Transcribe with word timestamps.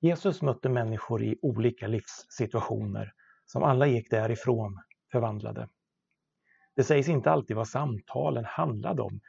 Jesus 0.00 0.42
mötte 0.42 0.68
människor 0.68 1.22
i 1.22 1.38
olika 1.42 1.86
livssituationer 1.86 3.12
som 3.44 3.62
alla 3.62 3.86
gick 3.86 4.10
därifrån 4.10 4.80
förvandlade. 5.12 5.68
Det 6.76 6.84
sägs 6.84 7.08
inte 7.08 7.30
alltid 7.30 7.56
vad 7.56 7.68
samtalen 7.68 8.44
handlade 8.44 9.02
om, 9.02 9.20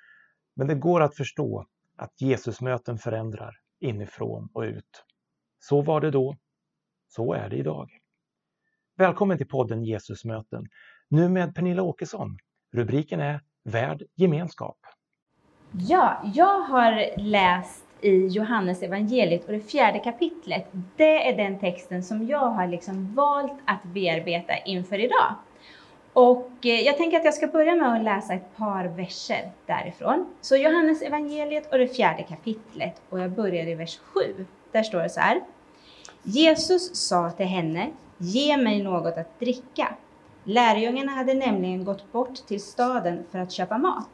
men 0.55 0.67
det 0.67 0.75
går 0.75 1.01
att 1.01 1.15
förstå 1.15 1.65
att 1.97 2.21
Jesusmöten 2.21 2.97
förändrar 2.97 3.55
inifrån 3.79 4.49
och 4.53 4.61
ut. 4.61 5.05
Så 5.59 5.81
var 5.81 6.01
det 6.01 6.11
då, 6.11 6.37
så 7.07 7.33
är 7.33 7.49
det 7.49 7.55
idag. 7.55 7.89
Välkommen 8.97 9.37
till 9.37 9.47
podden 9.47 9.83
Jesusmöten, 9.83 10.65
nu 11.07 11.29
med 11.29 11.55
Pernilla 11.55 11.83
Åkesson. 11.83 12.37
Rubriken 12.73 13.19
är 13.19 13.41
Värd 13.63 14.03
gemenskap. 14.15 14.77
Ja, 15.71 16.31
jag 16.33 16.59
har 16.59 17.17
läst 17.17 17.88
i 18.01 18.27
Johannes 18.27 18.83
evangeliet 18.83 19.45
och 19.45 19.51
det 19.51 19.59
fjärde 19.59 19.99
kapitlet. 19.99 20.67
Det 20.95 21.27
är 21.29 21.37
den 21.37 21.59
texten 21.59 22.03
som 22.03 22.27
jag 22.27 22.49
har 22.49 22.67
liksom 22.67 23.15
valt 23.15 23.53
att 23.65 23.83
bearbeta 23.83 24.57
inför 24.57 24.99
idag. 24.99 25.35
Och 26.13 26.51
eh, 26.61 26.81
jag 26.81 26.97
tänker 26.97 27.17
att 27.17 27.25
jag 27.25 27.33
ska 27.33 27.47
börja 27.47 27.75
med 27.75 27.93
att 27.93 28.03
läsa 28.03 28.33
ett 28.33 28.57
par 28.57 28.85
verser 28.85 29.51
därifrån. 29.65 30.25
Så 30.41 30.55
Johannes 30.55 31.01
evangeliet 31.01 31.71
och 31.71 31.77
det 31.77 31.87
fjärde 31.87 32.23
kapitlet 32.23 33.01
och 33.09 33.19
jag 33.19 33.31
börjar 33.31 33.67
i 33.67 33.75
vers 33.75 33.99
7. 34.13 34.45
Där 34.71 34.83
står 34.83 34.99
det 34.99 35.09
så 35.09 35.19
här. 35.19 35.41
Jesus 36.23 36.95
sa 36.95 37.31
till 37.31 37.45
henne, 37.45 37.87
ge 38.17 38.57
mig 38.57 38.83
något 38.83 39.17
att 39.17 39.39
dricka. 39.39 39.87
Lärjungarna 40.43 41.11
hade 41.11 41.33
nämligen 41.33 41.85
gått 41.85 42.11
bort 42.11 42.35
till 42.47 42.61
staden 42.61 43.23
för 43.31 43.39
att 43.39 43.51
köpa 43.51 43.77
mat. 43.77 44.09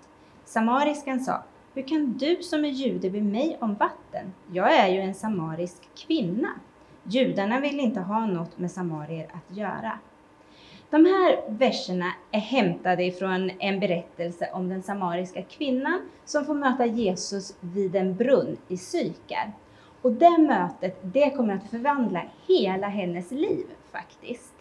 Samariskan 0.46 1.20
sa, 1.20 1.44
hur 1.76 1.82
kan 1.82 2.18
du 2.18 2.44
som 2.44 2.66
är 2.66 2.70
jude 2.70 3.10
be 3.10 3.22
mig 3.22 3.58
om 3.62 3.74
vatten? 3.74 4.34
Jag 4.52 4.76
är 4.76 4.88
ju 4.88 5.00
en 5.00 5.14
samarisk 5.14 5.90
kvinna. 5.96 6.50
Judarna 7.04 7.60
vill 7.60 7.80
inte 7.80 8.00
ha 8.00 8.26
något 8.26 8.58
med 8.58 8.72
samarier 8.72 9.28
att 9.34 9.58
göra. 9.58 10.00
De 10.90 11.06
här 11.06 11.42
verserna 11.48 12.14
är 12.32 12.40
hämtade 12.40 13.04
ifrån 13.04 13.52
en 13.60 13.80
berättelse 13.80 14.50
om 14.54 14.70
den 14.70 14.84
samariska 14.84 15.42
kvinnan 15.42 16.02
som 16.26 16.46
får 16.46 16.54
möta 16.54 16.86
Jesus 16.86 17.58
vid 17.60 17.96
en 17.96 18.16
brunn 18.16 18.58
i 18.68 18.78
Sykar. 18.78 19.52
Och 20.02 20.12
det 20.12 20.38
mötet, 20.38 21.00
det 21.02 21.30
kommer 21.30 21.56
att 21.56 21.70
förvandla 21.70 22.22
hela 22.48 22.88
hennes 22.88 23.32
liv 23.32 23.66
faktiskt. 23.92 24.55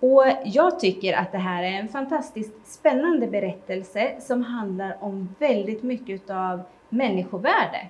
Och 0.00 0.24
jag 0.44 0.80
tycker 0.80 1.12
att 1.12 1.32
det 1.32 1.38
här 1.38 1.62
är 1.62 1.72
en 1.72 1.88
fantastiskt 1.88 2.66
spännande 2.66 3.26
berättelse 3.26 4.12
som 4.20 4.42
handlar 4.42 4.96
om 5.00 5.34
väldigt 5.38 5.82
mycket 5.82 6.30
av 6.30 6.62
människovärde. 6.88 7.88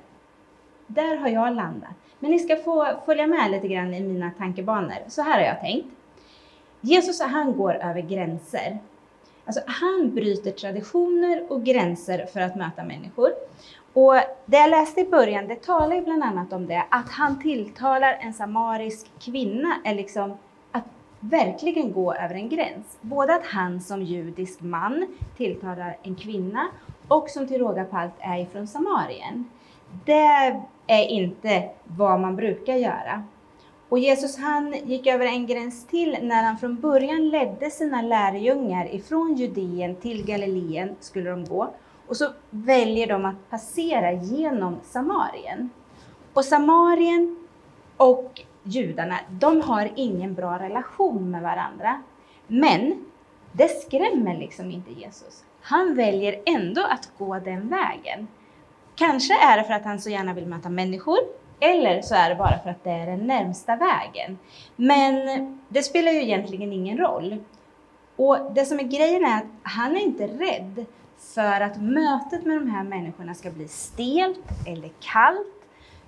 Där 0.86 1.16
har 1.16 1.28
jag 1.28 1.54
landat. 1.54 1.90
Men 2.18 2.30
ni 2.30 2.38
ska 2.38 2.56
få 2.56 2.88
följa 3.06 3.26
med 3.26 3.50
lite 3.50 3.68
grann 3.68 3.94
i 3.94 4.00
mina 4.00 4.30
tankebanor. 4.38 4.96
Så 5.08 5.22
här 5.22 5.38
har 5.38 5.46
jag 5.46 5.60
tänkt. 5.60 5.88
Jesus 6.80 7.20
han 7.20 7.56
går 7.56 7.74
över 7.74 8.00
gränser. 8.00 8.78
Alltså, 9.44 9.62
han 9.66 10.14
bryter 10.14 10.50
traditioner 10.50 11.52
och 11.52 11.64
gränser 11.64 12.26
för 12.26 12.40
att 12.40 12.56
möta 12.56 12.84
människor. 12.84 13.30
Och 13.92 14.14
det 14.46 14.56
jag 14.56 14.70
läste 14.70 15.00
i 15.00 15.04
början, 15.04 15.48
det 15.48 15.62
talar 15.62 15.96
ju 15.96 16.02
bland 16.02 16.22
annat 16.22 16.52
om 16.52 16.66
det, 16.66 16.84
att 16.90 17.10
han 17.10 17.42
tilltalar 17.42 18.18
en 18.20 18.34
samarisk 18.34 19.06
kvinna 19.18 19.76
är 19.84 19.94
liksom 19.94 20.36
verkligen 21.20 21.92
gå 21.92 22.14
över 22.14 22.34
en 22.34 22.48
gräns. 22.48 22.98
Både 23.00 23.34
att 23.34 23.46
han 23.46 23.80
som 23.80 24.02
judisk 24.02 24.60
man 24.60 25.06
tilltalar 25.36 25.96
en 26.02 26.14
kvinna 26.14 26.68
och 27.08 27.30
som 27.30 27.46
till 27.46 27.58
råga 27.58 27.84
på 27.84 27.96
allt 27.96 28.14
är 28.18 28.38
ifrån 28.38 28.66
Samarien. 28.66 29.44
Det 30.04 30.60
är 30.86 31.08
inte 31.08 31.70
vad 31.84 32.20
man 32.20 32.36
brukar 32.36 32.74
göra. 32.74 33.22
Och 33.88 33.98
Jesus 33.98 34.38
han 34.38 34.74
gick 34.84 35.06
över 35.06 35.26
en 35.26 35.46
gräns 35.46 35.86
till 35.86 36.18
när 36.22 36.42
han 36.42 36.58
från 36.58 36.80
början 36.80 37.28
ledde 37.28 37.70
sina 37.70 38.02
lärjungar 38.02 38.94
ifrån 38.94 39.34
Judeen 39.34 39.96
till 39.96 40.24
Galileen 40.24 40.96
skulle 41.00 41.30
de 41.30 41.44
gå. 41.44 41.70
Och 42.06 42.16
så 42.16 42.28
väljer 42.50 43.06
de 43.06 43.24
att 43.24 43.50
passera 43.50 44.12
genom 44.12 44.76
Samarien. 44.82 45.70
Och 46.32 46.44
Samarien 46.44 47.46
och 47.96 48.42
judarna, 48.62 49.16
de 49.30 49.60
har 49.60 49.90
ingen 49.96 50.34
bra 50.34 50.58
relation 50.58 51.30
med 51.30 51.42
varandra. 51.42 52.02
Men 52.46 53.04
det 53.52 53.68
skrämmer 53.68 54.36
liksom 54.36 54.70
inte 54.70 54.90
Jesus. 54.92 55.44
Han 55.60 55.94
väljer 55.94 56.42
ändå 56.46 56.82
att 56.82 57.10
gå 57.18 57.38
den 57.38 57.68
vägen. 57.68 58.28
Kanske 58.94 59.34
är 59.34 59.56
det 59.56 59.64
för 59.64 59.72
att 59.72 59.84
han 59.84 60.00
så 60.00 60.10
gärna 60.10 60.34
vill 60.34 60.46
möta 60.46 60.68
människor, 60.68 61.18
eller 61.60 62.02
så 62.02 62.14
är 62.14 62.28
det 62.28 62.34
bara 62.34 62.58
för 62.58 62.70
att 62.70 62.84
det 62.84 62.90
är 62.90 63.06
den 63.06 63.26
närmsta 63.26 63.76
vägen. 63.76 64.38
Men 64.76 65.58
det 65.68 65.82
spelar 65.82 66.12
ju 66.12 66.22
egentligen 66.22 66.72
ingen 66.72 66.98
roll. 66.98 67.38
Och 68.16 68.52
det 68.54 68.64
som 68.64 68.78
är 68.80 68.84
grejen 68.84 69.24
är 69.24 69.36
att 69.36 69.46
han 69.62 69.96
är 69.96 70.00
inte 70.00 70.26
rädd 70.26 70.86
för 71.18 71.60
att 71.60 71.82
mötet 71.82 72.46
med 72.46 72.56
de 72.56 72.70
här 72.70 72.84
människorna 72.84 73.34
ska 73.34 73.50
bli 73.50 73.68
stelt 73.68 74.44
eller 74.66 74.90
kallt, 75.00 75.59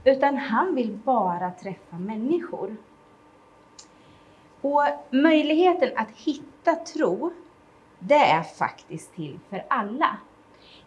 utan 0.04 0.36
han 0.36 0.74
vill 0.74 0.92
bara 1.04 1.50
träffa 1.50 1.98
människor. 1.98 2.76
Och 4.60 4.82
möjligheten 5.10 5.90
att 5.96 6.10
hitta 6.10 6.74
tro, 6.74 7.32
det 7.98 8.14
är 8.14 8.42
faktiskt 8.42 9.14
till 9.14 9.38
för 9.50 9.64
alla. 9.68 10.16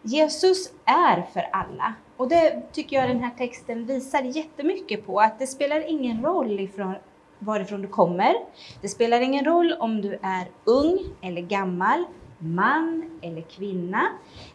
Jesus 0.02 0.72
är 0.84 1.22
för 1.32 1.48
alla. 1.52 1.94
Och 2.16 2.28
det 2.28 2.72
tycker 2.72 2.96
jag 2.96 3.08
den 3.08 3.20
här 3.20 3.34
texten 3.38 3.86
visar 3.86 4.22
jättemycket 4.22 5.06
på, 5.06 5.20
att 5.20 5.38
det 5.38 5.46
spelar 5.46 5.90
ingen 5.90 6.22
roll 6.22 6.60
ifrån 6.60 6.94
varifrån 7.38 7.82
du 7.82 7.88
kommer. 7.88 8.34
Det 8.80 8.88
spelar 8.88 9.20
ingen 9.20 9.44
roll 9.44 9.72
om 9.72 10.00
du 10.02 10.18
är 10.22 10.46
ung 10.64 10.98
eller 11.22 11.42
gammal, 11.42 12.04
man 12.38 13.10
eller 13.22 13.42
kvinna. 13.42 14.08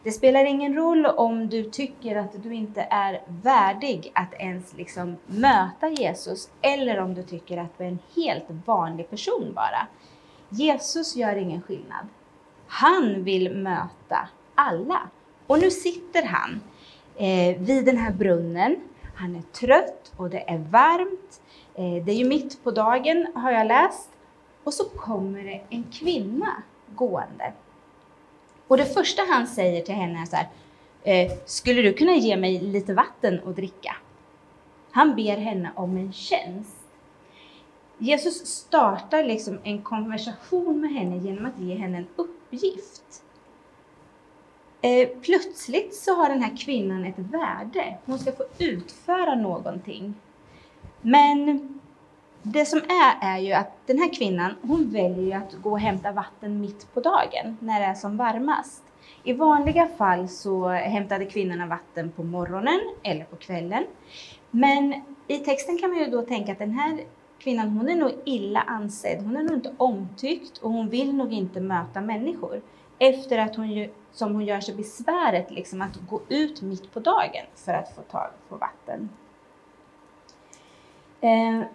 Det 0.04 0.12
spelar 0.12 0.46
ingen 0.46 0.76
roll 0.76 1.06
om 1.06 1.50
du 1.50 1.64
tycker 1.64 2.16
att 2.16 2.44
du 2.44 2.54
inte 2.54 2.88
är 2.90 3.22
värdig 3.28 4.12
att 4.16 4.34
ens 4.34 4.78
liksom 4.78 5.18
möta 5.26 5.90
Jesus 5.90 6.50
eller 6.62 7.00
om 7.00 7.14
du 7.14 7.24
tycker 7.24 7.58
att 7.58 7.78
du 7.78 7.84
är 7.84 7.88
en 7.88 8.00
helt 8.16 8.46
vanlig 8.66 9.10
person 9.10 9.54
bara. 9.56 9.88
Jesus 10.50 11.16
gör 11.16 11.36
ingen 11.36 11.62
skillnad. 11.62 12.08
Han 12.68 13.24
vill 13.24 13.56
möta 13.56 14.30
alla. 14.56 15.02
Och 15.48 15.60
nu 15.60 15.72
sitter 15.72 16.24
han 16.24 16.62
eh, 17.16 17.62
vid 17.62 17.86
den 17.86 17.98
här 17.98 18.12
brunnen. 18.12 18.76
Han 19.16 19.36
är 19.36 19.42
trött 19.42 20.14
och 20.18 20.30
det 20.30 20.50
är 20.50 20.58
varmt. 20.58 21.42
Eh, 21.76 22.06
det 22.06 22.12
är 22.12 22.16
ju 22.16 22.26
mitt 22.26 22.64
på 22.64 22.72
dagen 22.72 23.28
har 23.36 23.52
jag 23.52 23.68
läst. 23.68 24.10
Och 24.64 24.74
så 24.74 24.84
kommer 24.84 25.44
det 25.44 25.62
en 25.70 25.84
kvinna 25.84 26.64
gående. 26.96 27.54
Och 28.72 28.78
det 28.78 28.86
första 28.86 29.22
han 29.30 29.48
säger 29.48 29.82
till 29.82 29.96
henne 29.96 30.22
är 30.22 30.26
så 30.26 30.36
här, 30.36 30.48
eh, 31.04 31.32
skulle 31.46 31.82
du 31.82 31.94
kunna 31.94 32.16
ge 32.16 32.38
mig 32.38 32.60
lite 32.60 32.94
vatten 32.94 33.40
att 33.46 33.56
dricka? 33.56 33.96
Han 34.92 35.16
ber 35.16 35.38
henne 35.38 35.72
om 35.76 35.98
en 35.98 36.14
tjänst. 36.14 36.88
Jesus 37.98 38.48
startar 38.48 39.24
liksom 39.24 39.60
en 39.64 39.82
konversation 39.82 40.82
med 40.82 40.92
henne 40.92 41.18
genom 41.18 41.46
att 41.46 41.60
ge 41.60 41.76
henne 41.76 41.98
en 41.98 42.08
uppgift. 42.16 43.24
Eh, 44.82 45.10
plötsligt 45.22 45.96
så 45.96 46.16
har 46.16 46.30
den 46.30 46.42
här 46.42 46.58
kvinnan 46.58 47.06
ett 47.06 47.20
värde. 47.20 47.98
Hon 48.06 48.20
ska 48.20 48.32
få 48.32 48.44
utföra 48.58 49.36
någonting. 49.36 50.14
Men 51.02 51.81
det 52.44 52.66
som 52.66 52.80
är, 52.80 53.34
är 53.34 53.38
ju 53.38 53.54
att 53.54 53.72
den 53.86 54.00
här 54.00 54.14
kvinnan, 54.14 54.56
hon 54.62 54.90
väljer 54.90 55.38
att 55.38 55.54
gå 55.54 55.72
och 55.72 55.80
hämta 55.80 56.12
vatten 56.12 56.62
mitt 56.62 56.94
på 56.94 57.00
dagen, 57.00 57.58
när 57.60 57.80
det 57.80 57.86
är 57.86 57.94
som 57.94 58.18
varmast. 58.18 58.84
I 59.24 59.34
vanliga 59.34 59.88
fall 59.88 60.30
så 60.30 60.70
hämtade 60.70 61.26
kvinnorna 61.26 61.66
vatten 61.66 62.12
på 62.12 62.24
morgonen 62.24 62.80
eller 63.04 63.26
på 63.26 63.36
kvällen. 63.36 63.84
Men 64.52 65.02
i 65.28 65.38
texten 65.38 65.78
kan 65.78 65.90
man 65.90 66.00
ju 66.00 66.06
då 66.06 66.22
tänka 66.22 66.52
att 66.52 66.60
den 66.60 66.72
här 66.72 67.00
kvinnan, 67.40 67.70
hon 67.70 67.90
är 67.90 67.96
nog 67.96 68.12
illa 68.26 68.62
ansedd. 68.62 69.24
Hon 69.24 69.38
är 69.38 69.44
nog 69.44 69.54
inte 69.54 69.74
omtyckt 69.78 70.58
och 70.58 70.72
hon 70.72 70.90
vill 70.90 71.16
nog 71.16 71.34
inte 71.34 71.62
möta 71.62 72.02
människor. 72.02 72.62
Efter 73.00 73.38
att 73.38 73.56
hon 73.56 73.72
ju 73.72 73.90
som 74.12 74.34
hon 74.34 74.46
gör 74.46 74.60
sig 74.60 74.76
besväret 74.76 75.52
liksom 75.52 75.82
att 75.82 75.96
gå 76.10 76.22
ut 76.30 76.62
mitt 76.62 76.94
på 76.94 77.00
dagen 77.00 77.46
för 77.56 77.74
att 77.74 77.96
få 77.96 78.02
tag 78.02 78.30
på 78.50 78.56
vatten. 78.56 79.10
Eh, 81.22 81.66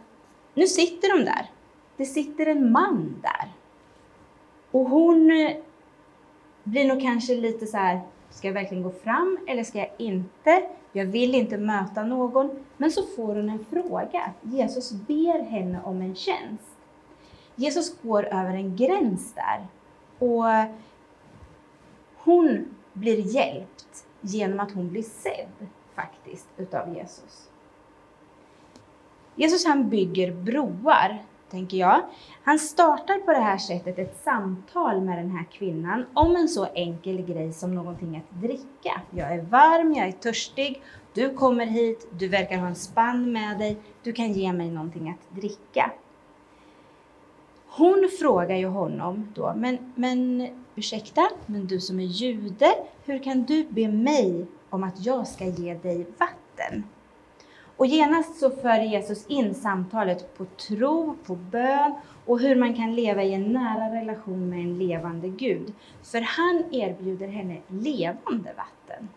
nu 0.56 0.67
sitter 0.67 1.19
de 1.19 1.25
där. 1.25 1.50
Det 1.97 2.05
sitter 2.05 2.47
en 2.47 2.73
man 2.73 3.23
där. 3.23 3.53
Och 4.70 4.88
hon 4.91 5.31
eh, 5.31 5.56
blir 6.64 6.85
nog 6.88 7.00
kanske 7.00 7.35
lite 7.35 7.67
så 7.67 7.76
här, 7.76 8.00
ska 8.31 8.47
jag 8.47 8.55
verkligen 8.55 8.82
gå 8.82 8.91
fram 8.91 9.38
eller 9.49 9.64
ska 9.64 9.79
jag 9.79 9.91
inte? 9.99 10.62
Jag 10.93 11.06
vill 11.06 11.35
inte 11.35 11.58
möta 11.58 12.05
någon. 12.05 12.50
Men 12.76 12.91
så 12.91 13.03
får 13.03 13.35
hon 13.35 13.50
en 13.50 13.64
fråga. 13.70 14.32
Jesus 14.43 14.93
ber 14.93 15.43
henne 15.43 15.81
om 15.85 16.00
en 16.00 16.14
tjänst. 16.14 16.76
Jesus 17.55 18.03
går 18.03 18.25
över 18.25 18.55
en 18.55 18.76
gräns 18.76 19.35
där. 19.35 19.67
Och 20.19 20.50
eh, 20.50 20.67
hon 22.17 22.75
blir 22.93 23.19
hjälpt 23.37 24.06
genom 24.20 24.61
att 24.61 24.73
hon 24.73 24.88
blir 24.88 25.03
sedd 25.03 25.69
faktiskt 25.94 26.49
utav 26.56 26.97
Jesus. 26.97 27.50
Jesus 29.36 29.66
han 29.66 29.88
bygger 29.88 30.32
broar, 30.32 31.22
tänker 31.50 31.76
jag. 31.76 32.02
Han 32.42 32.58
startar 32.58 33.18
på 33.18 33.32
det 33.32 33.38
här 33.38 33.58
sättet 33.58 33.98
ett 33.98 34.22
samtal 34.24 35.00
med 35.00 35.18
den 35.18 35.30
här 35.30 35.44
kvinnan 35.44 36.06
om 36.14 36.36
en 36.36 36.48
så 36.48 36.66
enkel 36.74 37.22
grej 37.22 37.52
som 37.52 37.74
någonting 37.74 38.16
att 38.16 38.40
dricka. 38.42 39.00
Jag 39.10 39.34
är 39.34 39.42
varm, 39.42 39.92
jag 39.92 40.08
är 40.08 40.12
törstig, 40.12 40.82
du 41.14 41.34
kommer 41.34 41.66
hit, 41.66 42.08
du 42.18 42.28
verkar 42.28 42.58
ha 42.58 42.66
en 42.66 42.74
spann 42.74 43.32
med 43.32 43.58
dig, 43.58 43.78
du 44.02 44.12
kan 44.12 44.32
ge 44.32 44.52
mig 44.52 44.70
någonting 44.70 45.10
att 45.10 45.36
dricka. 45.36 45.90
Hon 47.66 48.08
frågar 48.20 48.56
ju 48.56 48.66
honom 48.66 49.32
då, 49.34 49.52
men, 49.56 49.92
men 49.94 50.48
ursäkta, 50.74 51.28
men 51.46 51.66
du 51.66 51.80
som 51.80 52.00
är 52.00 52.04
jude, 52.04 52.74
hur 53.04 53.22
kan 53.22 53.44
du 53.44 53.66
be 53.68 53.88
mig 53.88 54.46
om 54.70 54.84
att 54.84 55.06
jag 55.06 55.26
ska 55.26 55.44
ge 55.44 55.74
dig 55.74 56.06
vatten? 56.18 56.84
Och 57.76 57.87
genast 57.87 58.40
så 58.40 58.50
för 58.50 58.81
Jesus 58.81 59.26
in 59.26 59.55
samtalet 59.55 60.38
på 60.38 60.44
tro, 60.44 61.17
på 61.26 61.34
bön 61.34 61.94
och 62.26 62.40
hur 62.40 62.56
man 62.56 62.75
kan 62.75 62.94
leva 62.94 63.23
i 63.23 63.34
en 63.34 63.52
nära 63.52 64.00
relation 64.00 64.49
med 64.49 64.58
en 64.58 64.78
levande 64.78 65.28
Gud. 65.28 65.73
För 66.02 66.20
han 66.20 66.64
erbjuder 66.73 67.28
henne 67.28 67.56
levande 67.69 68.52
vatten. 68.56 69.08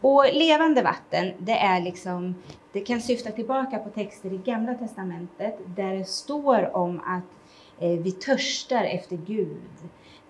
Och 0.00 0.24
levande 0.32 0.82
vatten, 0.82 1.32
det 1.38 1.58
är 1.58 1.80
liksom, 1.80 2.34
det 2.72 2.80
kan 2.80 3.00
syfta 3.00 3.30
tillbaka 3.30 3.78
på 3.78 3.90
texter 3.90 4.32
i 4.32 4.36
Gamla 4.36 4.74
Testamentet 4.74 5.58
där 5.66 5.94
det 5.94 6.04
står 6.04 6.76
om 6.76 7.00
att 7.06 7.82
eh, 7.82 7.90
vi 7.90 8.12
törstar 8.12 8.84
efter 8.84 9.16
Gud. 9.16 9.62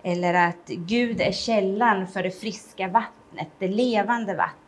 Eller 0.03 0.33
att 0.33 0.67
Gud 0.67 1.21
är 1.21 1.31
källan 1.31 2.07
för 2.07 2.23
det 2.23 2.31
friska 2.31 2.87
vattnet, 2.87 3.47
det 3.59 3.67
levande 3.67 4.35
vattnet. 4.35 4.64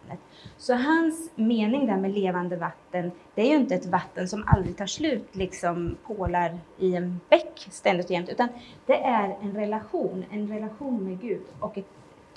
Så 0.58 0.74
hans 0.74 1.32
mening 1.36 1.88
där 1.88 1.98
med 1.98 2.12
levande 2.12 2.56
vatten, 2.56 3.12
det 3.36 3.42
är 3.42 3.50
ju 3.50 3.56
inte 3.56 3.76
ett 3.76 3.86
vatten 3.86 4.28
som 4.28 4.44
aldrig 4.48 4.78
tar 4.78 4.86
slut, 4.86 5.36
liksom 5.36 5.98
pålar 6.04 6.60
i 6.78 6.96
en 6.96 7.20
bäck 7.30 7.68
ständigt 7.72 8.06
och 8.06 8.12
jämt, 8.12 8.30
utan 8.30 8.50
det 8.86 8.98
är 9.04 9.38
en 9.42 9.54
relation, 9.54 10.26
en 10.32 10.48
relation 10.48 11.04
med 11.04 11.22
Gud 11.22 11.44
och 11.60 11.78
ett 11.78 11.90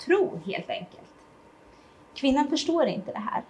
tro 0.05 0.39
helt 0.45 0.69
enkelt. 0.69 1.13
Kvinnan 2.13 2.47
förstår 2.47 2.85
inte 2.85 3.11
det 3.11 3.19
här. 3.19 3.43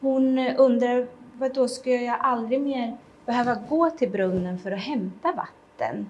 Hon 0.00 0.38
undrar, 0.38 1.06
vad 1.32 1.54
då 1.54 1.68
ska 1.68 1.90
jag 1.90 2.18
aldrig 2.20 2.60
mer 2.60 2.96
behöva 3.26 3.54
gå 3.54 3.90
till 3.90 4.10
brunnen 4.10 4.58
för 4.58 4.72
att 4.72 4.80
hämta 4.80 5.32
vatten? 5.32 6.08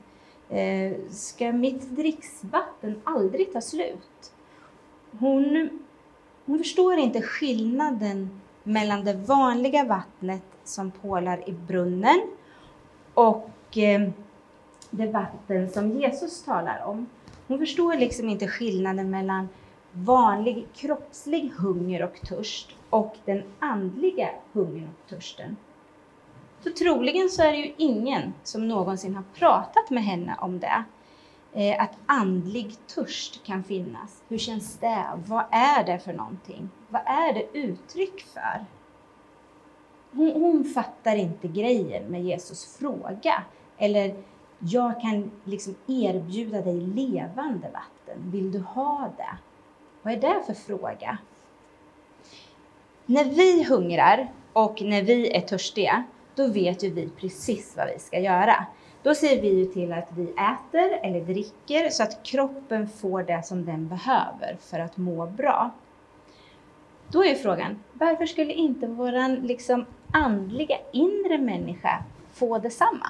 Eh, 0.48 0.96
ska 1.10 1.52
mitt 1.52 1.90
dricksvatten 1.90 3.00
aldrig 3.04 3.52
ta 3.52 3.60
slut? 3.60 4.32
Hon, 5.18 5.70
hon 6.46 6.58
förstår 6.58 6.98
inte 6.98 7.22
skillnaden 7.22 8.40
mellan 8.62 9.04
det 9.04 9.14
vanliga 9.14 9.84
vattnet 9.84 10.42
som 10.64 10.90
pålar 10.90 11.48
i 11.48 11.52
brunnen 11.52 12.20
och 13.14 13.78
eh, 13.78 14.10
det 14.90 15.06
vatten 15.06 15.70
som 15.70 15.90
Jesus 15.90 16.42
talar 16.42 16.84
om. 16.84 17.06
Hon 17.46 17.58
förstår 17.58 17.94
liksom 17.94 18.28
inte 18.28 18.48
skillnaden 18.48 19.10
mellan 19.10 19.48
vanlig 19.92 20.66
kroppslig 20.74 21.50
hunger 21.58 22.02
och 22.02 22.20
törst 22.28 22.68
och 22.90 23.16
den 23.24 23.42
andliga 23.58 24.28
hungern 24.52 24.88
och 24.88 25.10
törsten. 25.10 25.56
Så 26.64 26.70
troligen 26.70 27.28
så 27.28 27.42
är 27.42 27.52
det 27.52 27.58
ju 27.58 27.72
ingen 27.76 28.32
som 28.42 28.68
någonsin 28.68 29.14
har 29.14 29.24
pratat 29.34 29.90
med 29.90 30.04
henne 30.04 30.36
om 30.40 30.60
det. 30.60 30.84
Eh, 31.52 31.82
att 31.82 31.98
andlig 32.06 32.74
törst 32.86 33.44
kan 33.44 33.64
finnas. 33.64 34.22
Hur 34.28 34.38
känns 34.38 34.78
det? 34.78 35.06
Vad 35.26 35.44
är 35.50 35.84
det 35.84 35.98
för 35.98 36.12
någonting? 36.12 36.70
Vad 36.88 37.02
är 37.06 37.34
det 37.34 37.58
uttryck 37.58 38.20
för? 38.20 38.64
Hon, 40.12 40.32
hon 40.32 40.64
fattar 40.64 41.16
inte 41.16 41.48
grejen 41.48 42.04
med 42.04 42.24
Jesus 42.24 42.76
fråga. 42.76 43.42
Eller, 43.78 44.16
jag 44.58 45.00
kan 45.00 45.30
liksom 45.44 45.74
erbjuda 45.86 46.62
dig 46.62 46.80
levande 46.80 47.70
vatten. 47.72 48.30
Vill 48.30 48.52
du 48.52 48.58
ha 48.58 49.10
det? 49.16 49.38
Vad 50.02 50.12
är 50.12 50.20
det 50.20 50.42
för 50.46 50.54
fråga? 50.54 51.18
När 53.06 53.24
vi 53.24 53.64
hungrar 53.64 54.32
och 54.52 54.82
när 54.82 55.02
vi 55.02 55.36
är 55.36 55.40
törstiga, 55.40 56.04
då 56.34 56.46
vet 56.46 56.82
ju 56.82 56.90
vi 56.90 57.08
precis 57.08 57.76
vad 57.76 57.86
vi 57.86 57.98
ska 57.98 58.18
göra. 58.18 58.66
Då 59.02 59.14
ser 59.14 59.42
vi 59.42 59.48
ju 59.48 59.64
till 59.64 59.92
att 59.92 60.08
vi 60.16 60.22
äter 60.22 60.98
eller 61.02 61.20
dricker 61.20 61.90
så 61.90 62.02
att 62.02 62.22
kroppen 62.22 62.88
får 62.88 63.22
det 63.22 63.46
som 63.46 63.64
den 63.64 63.88
behöver 63.88 64.56
för 64.60 64.78
att 64.78 64.96
må 64.96 65.26
bra. 65.26 65.70
Då 67.08 67.24
är 67.24 67.34
frågan, 67.34 67.82
varför 67.92 68.26
skulle 68.26 68.52
inte 68.52 68.86
våran 68.86 69.34
liksom 69.34 69.86
andliga 70.12 70.76
inre 70.92 71.38
människa 71.38 72.04
få 72.32 72.58
detsamma? 72.58 73.06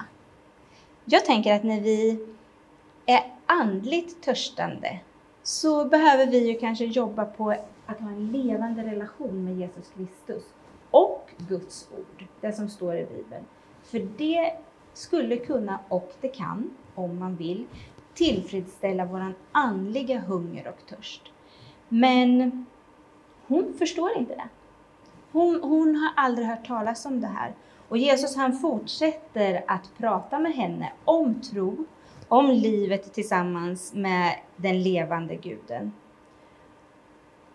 Jag 1.05 1.25
tänker 1.25 1.55
att 1.55 1.63
när 1.63 1.81
vi 1.81 2.27
är 3.05 3.23
andligt 3.45 4.23
törstande 4.23 4.99
så 5.43 5.85
behöver 5.85 6.27
vi 6.27 6.47
ju 6.47 6.59
kanske 6.59 6.85
jobba 6.85 7.25
på 7.25 7.51
att 7.85 7.99
ha 7.99 8.07
en 8.09 8.31
levande 8.31 8.83
relation 8.83 9.43
med 9.45 9.57
Jesus 9.57 9.91
Kristus 9.95 10.43
och 10.91 11.29
Guds 11.37 11.87
ord, 11.97 12.25
det 12.41 12.53
som 12.53 12.69
står 12.69 12.95
i 12.95 13.05
Bibeln. 13.05 13.45
För 13.83 13.99
det 14.17 14.53
skulle 14.93 15.37
kunna, 15.37 15.79
och 15.89 16.13
det 16.21 16.27
kan, 16.27 16.73
om 16.95 17.19
man 17.19 17.35
vill, 17.35 17.65
tillfredsställa 18.13 19.05
våran 19.05 19.33
andliga 19.51 20.19
hunger 20.19 20.67
och 20.67 20.85
törst. 20.89 21.21
Men 21.89 22.65
hon 23.47 23.73
förstår 23.77 24.17
inte 24.17 24.35
det. 24.35 24.49
Hon, 25.31 25.59
hon 25.63 25.95
har 25.95 26.25
aldrig 26.25 26.47
hört 26.47 26.67
talas 26.67 27.05
om 27.05 27.21
det 27.21 27.27
här. 27.27 27.53
Och 27.87 27.97
Jesus 27.97 28.35
han 28.35 28.53
fortsätter 28.53 29.63
att 29.67 29.97
prata 29.97 30.39
med 30.39 30.53
henne 30.53 30.91
om 31.05 31.41
tro, 31.41 31.85
om 32.27 32.49
livet 32.49 33.13
tillsammans 33.13 33.93
med 33.93 34.35
den 34.55 34.83
levande 34.83 35.35
guden. 35.35 35.91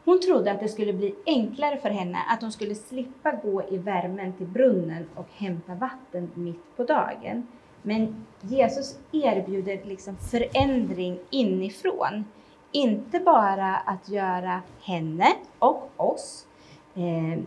Hon 0.07 0.21
trodde 0.21 0.53
att 0.53 0.61
det 0.61 0.69
skulle 0.69 0.93
bli 0.93 1.15
enklare 1.27 1.77
för 1.77 1.91
henne, 1.91 2.19
att 2.29 2.43
hon 2.43 2.53
skulle 2.53 2.75
slippa 2.75 3.33
gå 3.33 3.63
i 3.71 3.79
värmen 3.79 4.33
till 4.33 4.47
brunnen 4.47 5.07
och 5.15 5.27
hämta 5.33 5.75
vatten 5.75 6.31
mitt 6.35 6.77
på 6.77 6.85
dagen. 6.85 7.47
Men 7.83 8.27
Jesus 8.41 8.99
erbjuder 9.13 9.85
liksom 9.85 10.17
förändring 10.17 11.19
inifrån. 11.31 12.25
Inte 12.73 13.21
bara 13.21 13.77
att 13.77 14.09
göra 14.09 14.63
henne 14.83 15.27
och 15.59 15.91
oss 15.97 16.47
eh, 16.95 17.41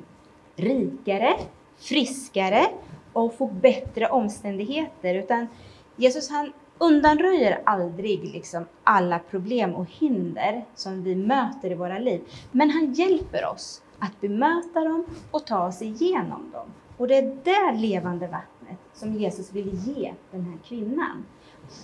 rikare, 0.55 1.33
friskare 1.77 2.65
och 3.13 3.33
få 3.33 3.47
bättre 3.47 4.07
omständigheter, 4.07 5.15
utan 5.15 5.47
Jesus 5.95 6.29
han 6.29 6.53
undanröjer 6.79 7.61
aldrig 7.65 8.23
liksom 8.23 8.65
alla 8.83 9.19
problem 9.19 9.75
och 9.75 9.85
hinder 9.89 10.65
som 10.75 11.03
vi 11.03 11.15
möter 11.15 11.71
i 11.71 11.75
våra 11.75 11.99
liv. 11.99 12.21
Men 12.51 12.69
han 12.69 12.93
hjälper 12.93 13.47
oss 13.47 13.81
att 13.99 14.21
bemöta 14.21 14.83
dem 14.83 15.05
och 15.31 15.45
ta 15.45 15.67
oss 15.67 15.81
igenom 15.81 16.51
dem. 16.51 16.73
Och 16.97 17.07
det 17.07 17.17
är 17.17 17.37
det 17.43 17.79
levande 17.79 18.27
vattnet 18.27 18.79
som 18.93 19.13
Jesus 19.13 19.53
vill 19.53 19.73
ge 19.73 20.13
den 20.31 20.45
här 20.45 20.57
kvinnan. 20.65 21.25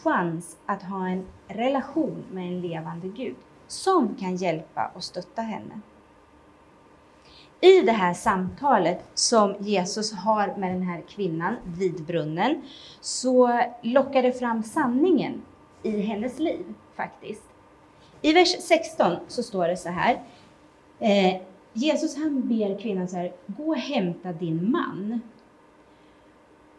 Chans 0.03 0.57
att 0.65 0.83
ha 0.83 1.07
en 1.07 1.25
relation 1.47 2.23
med 2.31 2.47
en 2.47 2.61
levande 2.61 3.07
Gud 3.07 3.35
som 3.67 4.15
kan 4.15 4.35
hjälpa 4.35 4.91
och 4.95 5.03
stötta 5.03 5.41
henne. 5.41 5.81
I 7.65 7.81
det 7.81 7.91
här 7.91 8.13
samtalet 8.13 9.05
som 9.13 9.55
Jesus 9.59 10.13
har 10.13 10.55
med 10.57 10.71
den 10.71 10.81
här 10.81 11.01
kvinnan 11.01 11.55
vid 11.77 12.05
brunnen 12.05 12.61
så 13.01 13.61
lockar 13.81 14.23
det 14.23 14.31
fram 14.31 14.63
sanningen 14.63 15.41
i 15.83 16.01
hennes 16.01 16.39
liv 16.39 16.65
faktiskt. 16.95 17.43
I 18.21 18.33
vers 18.33 18.55
16 18.59 19.15
så 19.27 19.43
står 19.43 19.67
det 19.67 19.77
så 19.77 19.89
här. 19.89 20.21
Eh, 20.99 21.41
Jesus 21.73 22.17
han 22.17 22.47
ber 22.47 22.79
kvinnan 22.79 23.07
så 23.07 23.17
här, 23.17 23.31
gå 23.47 23.67
och 23.67 23.77
hämta 23.77 24.33
din 24.33 24.71
man. 24.71 25.21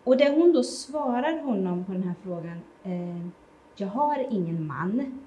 Och 0.04 0.16
det 0.16 0.30
hon 0.30 0.52
då 0.52 0.62
svarar 0.62 1.42
honom 1.42 1.84
på 1.84 1.92
den 1.92 2.02
här 2.02 2.14
frågan, 2.22 2.60
eh, 2.84 3.28
jag 3.76 3.88
har 3.88 4.26
ingen 4.30 4.66
man. 4.66 5.22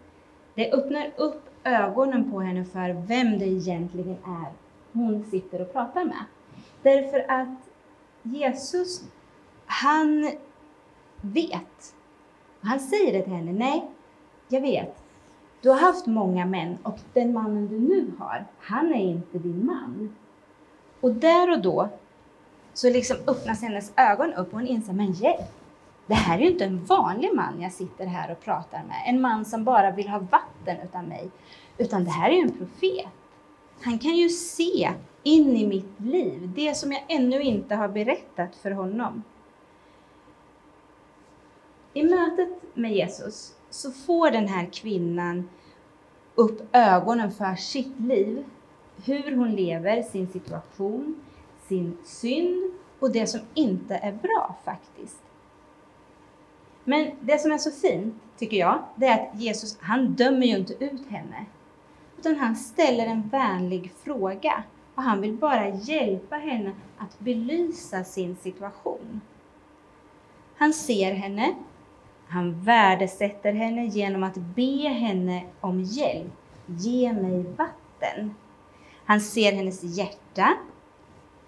Det 0.56 0.72
öppnar 0.72 1.12
upp 1.18 1.50
ögonen 1.64 2.32
på 2.32 2.40
henne 2.40 2.66
för 2.66 3.08
vem 3.08 3.40
det 3.40 3.46
egentligen 3.46 4.18
är 4.26 4.69
hon 4.94 5.26
sitter 5.32 5.62
och 5.62 5.74
pratar 5.74 6.06
med. 6.06 6.26
Därför 6.82 7.32
att 7.32 7.70
Jesus, 8.24 9.04
han 9.66 10.32
vet. 11.22 11.96
Han 12.62 12.80
säger 12.80 13.14
det 13.14 13.24
till 13.24 13.34
henne. 13.34 13.54
Nej, 13.54 13.92
jag 14.48 14.62
vet. 14.62 15.04
Du 15.62 15.70
har 15.70 15.80
haft 15.80 16.06
många 16.06 16.46
män 16.46 16.78
och 16.84 17.00
den 17.14 17.34
mannen 17.34 17.68
du 17.68 17.80
nu 17.80 18.12
har, 18.20 18.46
han 18.60 18.94
är 18.94 19.02
inte 19.02 19.38
din 19.38 19.66
man. 19.66 20.16
Och 21.02 21.14
där 21.14 21.52
och 21.52 21.62
då 21.62 21.90
så 22.74 22.90
liksom 22.90 23.18
öppnas 23.28 23.62
hennes 23.62 23.92
ögon 23.96 24.34
upp 24.34 24.48
och 24.48 24.60
hon 24.60 24.68
inser, 24.68 24.94
men 24.94 25.12
hjälp! 25.12 25.52
Det 26.08 26.14
här 26.14 26.38
är 26.38 26.42
ju 26.42 26.52
inte 26.52 26.66
en 26.66 26.86
vanlig 26.86 27.36
man 27.36 27.62
jag 27.62 27.72
sitter 27.72 28.06
här 28.06 28.32
och 28.32 28.40
pratar 28.40 28.84
med. 28.84 29.04
En 29.06 29.22
man 29.22 29.46
som 29.46 29.64
bara 29.64 29.92
vill 29.92 30.10
ha 30.10 30.20
vatten 30.20 30.78
utan 30.84 31.06
mig. 31.06 31.30
Utan 31.78 32.04
det 32.04 32.12
här 32.12 32.30
är 32.30 32.34
ju 32.34 32.42
en 32.42 32.58
profet. 32.58 33.08
Han 33.82 34.00
kan 34.00 34.16
ju 34.16 34.30
se 34.30 34.94
in 35.24 35.58
i 35.58 35.68
mitt 35.68 36.00
liv, 36.00 36.52
det 36.56 36.78
som 36.78 36.92
jag 36.92 37.04
ännu 37.08 37.42
inte 37.42 37.76
har 37.76 37.88
berättat 37.88 38.56
för 38.56 38.72
honom. 38.72 39.24
I 41.94 42.04
mötet 42.04 42.50
med 42.74 42.92
Jesus 42.92 43.56
så 43.70 43.92
får 43.92 44.32
den 44.32 44.48
här 44.48 44.70
kvinnan 44.74 45.50
upp 46.36 46.76
ögonen 46.76 47.32
för 47.32 47.56
sitt 47.56 48.00
liv, 48.00 48.46
hur 49.06 49.36
hon 49.36 49.56
lever, 49.56 50.02
sin 50.02 50.28
situation, 50.28 51.22
sin 51.68 51.98
synd 52.04 52.72
och 53.00 53.12
det 53.12 53.28
som 53.28 53.40
inte 53.54 53.96
är 53.96 54.12
bra 54.12 54.56
faktiskt. 54.66 55.22
Men 56.84 57.12
det 57.22 57.42
som 57.42 57.52
är 57.52 57.58
så 57.58 57.72
fint, 57.72 58.16
tycker 58.38 58.58
jag, 58.58 58.84
det 58.96 59.06
är 59.06 59.22
att 59.22 59.42
Jesus, 59.42 59.78
han 59.82 60.14
dömer 60.14 60.48
ju 60.48 60.58
inte 60.58 60.74
ut 60.74 61.08
henne. 61.08 61.46
Utan 62.20 62.36
han 62.36 62.56
ställer 62.56 63.06
en 63.06 63.30
vänlig 63.30 63.92
fråga 64.04 64.64
och 64.96 65.04
han 65.04 65.22
vill 65.22 65.34
bara 65.34 65.70
hjälpa 65.70 66.36
henne 66.36 66.72
att 66.98 67.20
belysa 67.20 68.04
sin 68.04 68.36
situation. 68.36 69.22
Han 70.56 70.74
ser 70.74 71.14
henne, 71.14 71.54
han 72.28 72.64
värdesätter 72.64 73.54
henne 73.54 73.86
genom 73.86 74.24
att 74.24 74.36
be 74.36 74.90
henne 74.90 75.46
om 75.62 75.82
hjälp. 75.82 76.34
Ge 76.66 77.14
mig 77.14 77.44
vatten. 77.58 78.36
Han 79.06 79.22
ser 79.22 79.52
hennes 79.52 79.84
hjärta 79.84 80.58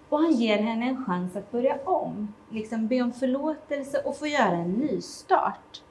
och 0.08 0.18
han 0.18 0.32
ger 0.32 0.58
henne 0.58 0.86
en 0.86 1.04
chans 1.04 1.36
att 1.36 1.52
börja 1.52 1.78
om, 1.84 2.34
liksom 2.50 2.88
be 2.88 3.02
om 3.02 3.12
förlåtelse 3.12 3.98
och 3.98 4.18
få 4.18 4.26
göra 4.26 4.56
en 4.56 4.72
nystart. 4.72 5.82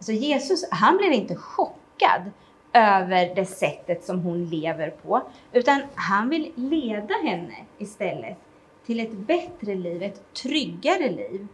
Så 0.00 0.12
Jesus, 0.12 0.64
han 0.70 0.96
blir 0.96 1.10
inte 1.10 1.36
chockad 1.36 2.30
över 2.74 3.34
det 3.34 3.46
sättet 3.46 4.04
som 4.04 4.20
hon 4.20 4.44
lever 4.44 4.90
på, 4.90 5.22
utan 5.52 5.82
han 5.94 6.28
vill 6.28 6.52
leda 6.54 7.14
henne 7.14 7.54
istället 7.78 8.38
till 8.86 9.00
ett 9.00 9.12
bättre 9.12 9.74
liv, 9.74 10.02
ett 10.02 10.34
tryggare 10.34 11.10
liv. 11.10 11.46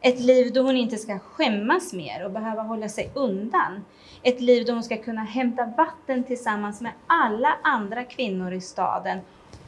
Ett 0.00 0.20
liv 0.20 0.52
då 0.52 0.62
hon 0.62 0.76
inte 0.76 0.96
ska 0.96 1.18
skämmas 1.18 1.92
mer 1.92 2.24
och 2.24 2.30
behöva 2.30 2.62
hålla 2.62 2.88
sig 2.88 3.10
undan. 3.14 3.84
Ett 4.22 4.40
liv 4.40 4.66
då 4.66 4.72
hon 4.72 4.82
ska 4.82 4.96
kunna 4.96 5.24
hämta 5.24 5.72
vatten 5.76 6.24
tillsammans 6.24 6.80
med 6.80 6.92
alla 7.06 7.56
andra 7.62 8.04
kvinnor 8.04 8.52
i 8.52 8.60
staden 8.60 9.18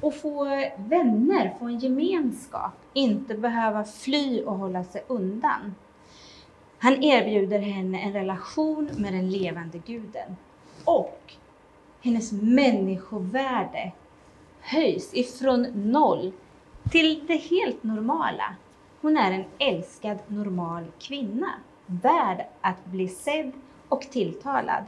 och 0.01 0.15
få 0.15 0.45
vänner, 0.77 1.55
få 1.59 1.65
en 1.65 1.79
gemenskap, 1.79 2.73
inte 2.93 3.35
behöva 3.35 3.85
fly 3.85 4.43
och 4.43 4.55
hålla 4.55 4.85
sig 4.85 5.05
undan. 5.07 5.75
Han 6.79 7.03
erbjuder 7.03 7.59
henne 7.59 8.01
en 8.01 8.13
relation 8.13 8.91
med 8.97 9.13
den 9.13 9.31
levande 9.31 9.79
guden 9.79 10.37
och 10.85 11.33
hennes 12.01 12.33
människovärde 12.33 13.93
höjs 14.61 15.15
ifrån 15.15 15.63
noll 15.75 16.33
till 16.91 17.27
det 17.27 17.37
helt 17.37 17.83
normala. 17.83 18.57
Hon 19.01 19.17
är 19.17 19.33
en 19.33 19.45
älskad, 19.59 20.19
normal 20.27 20.85
kvinna, 20.99 21.51
värd 21.87 22.47
att 22.61 22.85
bli 22.85 23.09
sedd 23.09 23.53
och 23.89 24.03
tilltalad. 24.03 24.85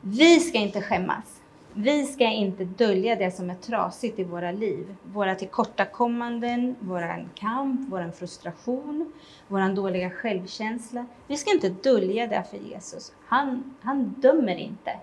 Vi 0.00 0.40
ska 0.40 0.58
inte 0.58 0.82
skämmas. 0.82 1.39
Vi 1.74 2.04
ska 2.04 2.24
inte 2.24 2.64
dölja 2.64 3.16
det 3.16 3.30
som 3.30 3.50
är 3.50 3.54
trasigt 3.54 4.18
i 4.18 4.24
våra 4.24 4.52
liv. 4.52 4.96
Våra 5.02 5.34
tillkortakommanden, 5.34 6.76
vår 6.80 7.28
kamp, 7.34 7.80
vår 7.90 8.10
frustration, 8.10 9.12
vår 9.48 9.74
dåliga 9.74 10.10
självkänsla. 10.10 11.06
Vi 11.26 11.36
ska 11.36 11.50
inte 11.54 11.68
dölja 11.68 12.26
det 12.26 12.44
för 12.50 12.56
Jesus. 12.56 13.12
Han, 13.26 13.74
han 13.80 14.14
dömer 14.18 14.56
inte. 14.56 14.98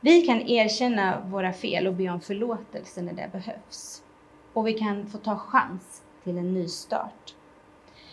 Vi 0.00 0.22
kan 0.22 0.40
erkänna 0.40 1.20
våra 1.26 1.52
fel 1.52 1.86
och 1.86 1.94
be 1.94 2.10
om 2.10 2.20
förlåtelse 2.20 3.02
när 3.02 3.12
det 3.12 3.28
behövs. 3.32 4.02
Och 4.52 4.66
vi 4.66 4.72
kan 4.72 5.06
få 5.06 5.18
ta 5.18 5.36
chans 5.36 6.02
till 6.24 6.38
en 6.38 6.54
ny 6.54 6.68
start. 6.68 7.34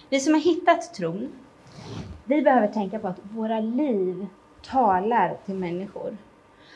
Vi 0.10 0.20
som 0.20 0.34
har 0.34 0.42
hittat 0.42 0.94
tron, 0.94 1.30
vi 2.26 2.42
behöver 2.42 2.68
tänka 2.68 3.00
på 3.00 3.08
att 3.08 3.20
våra 3.24 3.60
liv 3.60 4.28
talar 4.62 5.38
till 5.46 5.56
människor. 5.56 6.18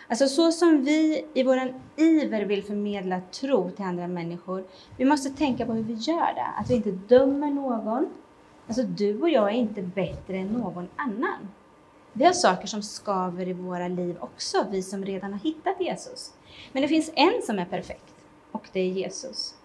Alltså 0.07 0.27
så 0.27 0.51
som 0.51 0.83
vi 0.83 1.25
i 1.33 1.43
vår 1.43 1.73
iver 1.95 2.41
vill 2.41 2.63
förmedla 2.63 3.21
tro 3.31 3.71
till 3.71 3.85
andra 3.85 4.07
människor, 4.07 4.63
vi 4.97 5.05
måste 5.05 5.29
tänka 5.29 5.65
på 5.65 5.73
hur 5.73 5.83
vi 5.83 5.93
gör 5.93 6.33
det. 6.35 6.47
Att 6.57 6.69
vi 6.69 6.75
inte 6.75 6.91
dömer 6.91 7.49
någon. 7.49 8.09
Alltså 8.67 8.83
du 8.83 9.21
och 9.21 9.29
jag 9.29 9.49
är 9.49 9.53
inte 9.53 9.81
bättre 9.81 10.37
än 10.37 10.47
någon 10.47 10.87
annan. 10.95 11.49
Vi 12.13 12.25
har 12.25 12.33
saker 12.33 12.67
som 12.67 12.81
skaver 12.81 13.47
i 13.47 13.53
våra 13.53 13.87
liv 13.87 14.17
också, 14.19 14.65
vi 14.71 14.83
som 14.83 15.05
redan 15.05 15.31
har 15.33 15.39
hittat 15.39 15.81
Jesus. 15.81 16.33
Men 16.71 16.81
det 16.81 16.87
finns 16.87 17.11
en 17.15 17.41
som 17.43 17.59
är 17.59 17.65
perfekt 17.65 18.15
och 18.51 18.69
det 18.73 18.79
är 18.79 18.87
Jesus. 18.87 19.55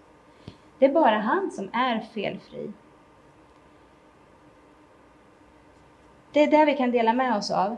Det 0.79 0.85
är 0.87 0.93
bara 0.93 1.19
han 1.19 1.51
som 1.51 1.69
är 1.73 2.01
felfri. 2.01 2.73
Det 6.33 6.43
är 6.43 6.51
det 6.51 6.65
vi 6.65 6.77
kan 6.77 6.91
dela 6.91 7.13
med 7.13 7.37
oss 7.37 7.51
av, 7.51 7.77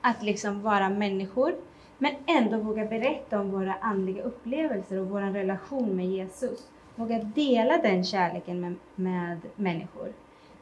att 0.00 0.22
liksom 0.22 0.62
vara 0.62 0.88
människor 0.88 1.54
men 2.02 2.14
ändå 2.26 2.58
våga 2.58 2.84
berätta 2.84 3.40
om 3.40 3.50
våra 3.50 3.74
andliga 3.74 4.22
upplevelser 4.22 5.00
och 5.00 5.08
vår 5.08 5.20
relation 5.20 5.96
med 5.96 6.06
Jesus. 6.06 6.68
Våga 6.94 7.18
dela 7.18 7.78
den 7.78 8.04
kärleken 8.04 8.60
med, 8.60 8.74
med 8.94 9.40
människor. 9.56 10.12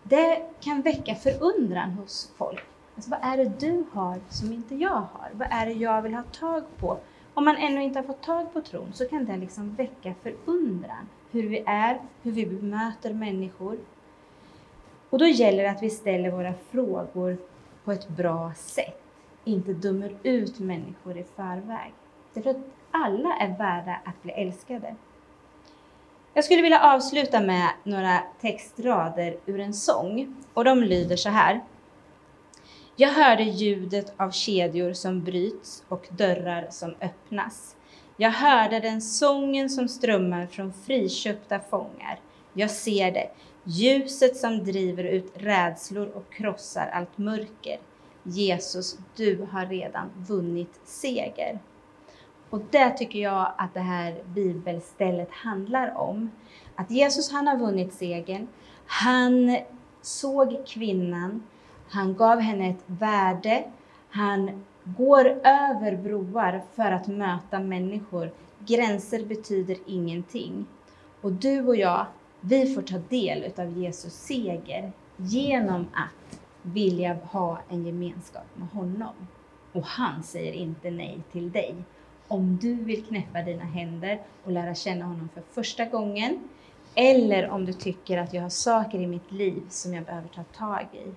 Det 0.03 0.43
kan 0.61 0.83
väcka 0.83 1.15
förundran 1.15 1.91
hos 1.91 2.33
folk. 2.37 2.65
Alltså, 2.95 3.11
vad 3.11 3.21
är 3.23 3.37
det 3.37 3.61
du 3.61 3.85
har 3.93 4.19
som 4.29 4.53
inte 4.53 4.75
jag 4.75 4.89
har? 4.89 5.31
Vad 5.33 5.49
är 5.51 5.67
det 5.67 5.73
jag 5.73 6.03
vill 6.03 6.15
ha 6.15 6.23
tag 6.23 6.63
på? 6.77 6.99
Om 7.35 7.45
man 7.45 7.57
ännu 7.57 7.83
inte 7.83 7.99
har 7.99 8.07
fått 8.07 8.23
tag 8.23 8.53
på 8.53 8.61
tron 8.61 8.93
så 8.93 9.09
kan 9.09 9.25
det 9.25 9.37
liksom 9.37 9.75
väcka 9.75 10.15
förundran. 10.23 11.09
Hur 11.31 11.49
vi 11.49 11.63
är, 11.67 12.01
hur 12.23 12.33
vi 12.33 12.47
bemöter 12.47 13.15
människor. 13.15 13.79
Och 15.11 15.19
då 15.19 15.27
gäller 15.27 15.63
det 15.63 15.71
att 15.71 15.83
vi 15.83 15.91
ställer 15.91 16.31
våra 16.31 16.55
frågor 16.71 17.37
på 17.85 17.93
ett 17.93 18.09
bra 18.09 18.53
sätt 18.57 19.00
inte 19.51 19.73
dömer 19.73 20.17
ut 20.23 20.59
människor 20.59 21.19
i 21.19 21.25
förväg. 21.37 21.93
Därför 22.35 22.51
att 22.51 22.57
alla 22.91 23.37
är 23.37 23.59
värda 23.59 24.01
att 24.05 24.23
bli 24.23 24.33
älskade. 24.33 24.97
Jag 26.35 26.45
skulle 26.45 26.63
vilja 26.63 26.95
avsluta 26.95 27.41
med 27.41 27.71
några 27.85 28.19
textrader 28.41 29.37
ur 29.47 29.61
en 29.61 29.75
sång 29.75 30.37
och 30.55 30.65
de 30.65 30.83
lyder 30.83 31.17
så 31.17 31.29
här. 31.29 31.61
Jag 32.97 33.09
hörde 33.09 33.43
ljudet 33.43 34.13
av 34.17 34.31
kedjor 34.31 34.93
som 34.93 35.25
bryts 35.25 35.85
och 35.89 36.09
dörrar 36.11 36.67
som 36.71 36.95
öppnas. 37.01 37.77
Jag 38.17 38.31
hörde 38.31 38.81
den 38.81 39.03
sången 39.03 39.71
som 39.71 39.89
strömmar 39.89 40.47
från 40.47 40.73
friköpta 40.73 41.61
fångar. 41.61 42.21
Jag 42.53 42.71
ser 42.71 43.13
det, 43.13 43.31
ljuset 43.65 44.37
som 44.37 44.65
driver 44.65 45.05
ut 45.05 45.33
rädslor 45.35 46.09
och 46.09 46.33
krossar 46.33 46.91
allt 46.93 47.19
mörker. 47.19 47.79
Jesus, 48.23 48.99
du 49.17 49.47
har 49.51 49.67
redan 49.67 50.11
vunnit 50.29 50.81
seger. 50.85 51.59
Och 52.51 52.61
det 52.71 52.91
tycker 52.91 53.19
jag 53.19 53.53
att 53.59 53.75
det 53.75 53.81
här 53.81 54.23
bibelstället 54.25 55.31
handlar 55.31 55.97
om. 55.97 56.31
Att 56.75 56.91
Jesus, 56.91 57.33
han 57.33 57.47
har 57.47 57.57
vunnit 57.57 57.95
segern. 57.95 58.49
Han 58.87 59.59
såg 60.03 60.67
kvinnan, 60.67 61.43
han 61.89 62.15
gav 62.15 62.41
henne 62.41 62.71
ett 62.71 62.85
värde, 62.87 63.65
han 64.11 64.65
går 64.85 65.27
över 65.45 65.97
broar 65.97 66.63
för 66.75 66.93
att 66.93 67.07
möta 67.07 67.61
människor. 67.61 68.33
Gränser 68.59 69.25
betyder 69.25 69.77
ingenting. 69.87 70.67
Och 71.21 71.33
du 71.33 71.67
och 71.67 71.77
jag, 71.77 72.07
vi 72.41 72.75
får 72.75 72.83
ta 72.83 72.99
del 72.99 73.53
av 73.57 73.79
Jesus 73.79 74.13
seger 74.13 74.93
genom 75.17 75.81
att 75.81 76.40
vill 76.63 77.01
jag 77.01 77.15
ha 77.15 77.59
en 77.69 77.87
gemenskap 77.87 78.47
med 78.55 78.69
honom. 78.69 79.15
Och 79.73 79.85
han 79.85 80.23
säger 80.23 80.53
inte 80.53 80.91
nej 80.91 81.23
till 81.33 81.53
dig. 81.53 81.75
Om 82.29 82.57
du 82.57 82.75
vill 82.75 83.05
knäppa 83.05 83.43
dina 83.43 83.65
händer 83.65 84.21
och 84.45 84.53
lära 84.53 84.75
känna 84.75 85.05
honom 85.05 85.29
för 85.35 85.43
första 85.51 85.85
gången, 85.85 86.49
eller 86.95 87.51
om 87.51 87.67
du 87.67 87.73
tycker 87.73 88.19
att 88.19 88.35
jag 88.35 88.43
har 88.43 88.49
saker 88.49 88.99
i 88.99 89.07
mitt 89.07 89.33
liv 89.33 89.63
som 89.69 89.95
jag 89.95 90.05
behöver 90.05 90.29
ta 90.29 90.43
tag 90.43 90.87
i, 90.93 91.13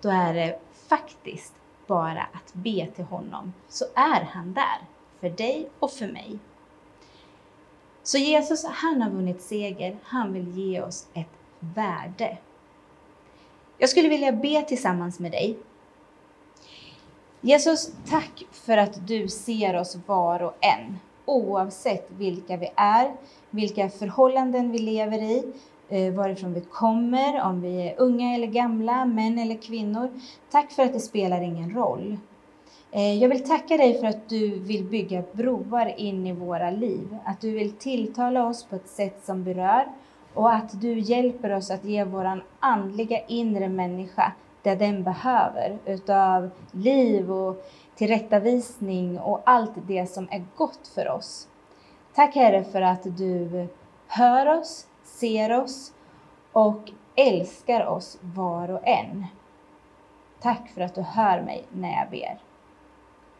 då 0.00 0.08
är 0.08 0.34
det 0.34 0.58
faktiskt 0.88 1.54
bara 1.86 2.22
att 2.22 2.54
be 2.54 2.86
till 2.86 3.04
honom, 3.04 3.52
så 3.68 3.84
är 3.94 4.24
han 4.24 4.54
där 4.54 4.78
för 5.20 5.30
dig 5.30 5.68
och 5.78 5.90
för 5.90 6.06
mig. 6.06 6.38
Så 8.02 8.18
Jesus, 8.18 8.64
han 8.64 9.02
har 9.02 9.10
vunnit 9.10 9.42
seger. 9.42 9.96
Han 10.02 10.32
vill 10.32 10.48
ge 10.48 10.82
oss 10.82 11.08
ett 11.14 11.38
värde 11.60 12.38
jag 13.80 13.88
skulle 13.88 14.08
vilja 14.08 14.32
be 14.32 14.62
tillsammans 14.62 15.18
med 15.18 15.32
dig. 15.32 15.58
Jesus, 17.40 17.92
tack 18.08 18.44
för 18.52 18.76
att 18.76 19.06
du 19.06 19.28
ser 19.28 19.80
oss 19.80 19.98
var 20.06 20.42
och 20.42 20.54
en, 20.60 20.98
oavsett 21.24 22.10
vilka 22.10 22.56
vi 22.56 22.70
är, 22.76 23.12
vilka 23.50 23.88
förhållanden 23.88 24.72
vi 24.72 24.78
lever 24.78 25.18
i, 25.18 25.52
eh, 25.88 26.12
varifrån 26.12 26.54
vi 26.54 26.60
kommer, 26.60 27.42
om 27.42 27.60
vi 27.60 27.88
är 27.88 27.94
unga 27.98 28.34
eller 28.34 28.46
gamla, 28.46 29.04
män 29.04 29.38
eller 29.38 29.62
kvinnor. 29.62 30.20
Tack 30.50 30.72
för 30.72 30.82
att 30.82 30.92
det 30.92 31.00
spelar 31.00 31.40
ingen 31.40 31.74
roll. 31.74 32.18
Eh, 32.90 33.18
jag 33.22 33.28
vill 33.28 33.44
tacka 33.44 33.76
dig 33.76 34.00
för 34.00 34.06
att 34.06 34.28
du 34.28 34.58
vill 34.58 34.84
bygga 34.84 35.22
broar 35.32 35.94
in 35.96 36.26
i 36.26 36.32
våra 36.32 36.70
liv, 36.70 37.16
att 37.24 37.40
du 37.40 37.50
vill 37.50 37.72
tilltala 37.72 38.46
oss 38.46 38.64
på 38.64 38.76
ett 38.76 38.88
sätt 38.88 39.20
som 39.24 39.44
berör 39.44 39.86
och 40.34 40.52
att 40.52 40.80
du 40.80 40.98
hjälper 40.98 41.56
oss 41.56 41.70
att 41.70 41.84
ge 41.84 42.04
våran 42.04 42.42
andliga 42.60 43.20
inre 43.26 43.68
människa 43.68 44.32
det 44.62 44.74
den 44.74 45.02
behöver 45.02 45.78
utav 45.86 46.50
liv 46.72 47.32
och 47.32 47.64
tillrättavisning 47.94 49.18
och 49.18 49.42
allt 49.44 49.72
det 49.86 50.06
som 50.06 50.28
är 50.30 50.44
gott 50.56 50.88
för 50.94 51.08
oss. 51.08 51.48
Tack 52.14 52.34
Herre 52.34 52.64
för 52.64 52.82
att 52.82 53.02
du 53.02 53.68
hör 54.06 54.58
oss, 54.58 54.86
ser 55.04 55.60
oss 55.60 55.92
och 56.52 56.90
älskar 57.14 57.86
oss 57.86 58.18
var 58.20 58.70
och 58.70 58.88
en. 58.88 59.26
Tack 60.40 60.68
för 60.68 60.80
att 60.80 60.94
du 60.94 61.02
hör 61.02 61.42
mig 61.42 61.64
när 61.72 61.92
jag 61.92 62.10
ber. 62.10 62.38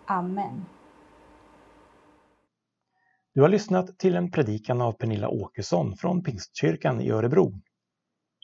Amen. 0.06 0.66
Du 3.34 3.40
har 3.40 3.48
lyssnat 3.48 3.98
till 3.98 4.16
en 4.16 4.30
predikan 4.30 4.80
av 4.80 4.92
Pernilla 4.92 5.28
Åkesson 5.28 5.96
från 5.96 6.22
Pingstkyrkan 6.22 7.00
i 7.00 7.10
Örebro. 7.10 7.52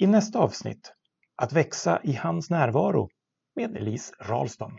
I 0.01 0.07
nästa 0.07 0.39
avsnitt, 0.39 0.93
Att 1.37 1.53
växa 1.53 2.01
i 2.05 2.13
hans 2.13 2.51
närvaro 2.51 3.09
med 3.57 3.77
Elise 3.77 4.15
Ralston. 4.21 4.73